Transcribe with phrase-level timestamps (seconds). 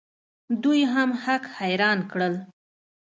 [0.63, 2.33] دوی هم هک حیران کړل.